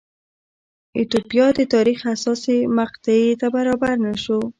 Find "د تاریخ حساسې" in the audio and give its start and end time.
1.57-2.57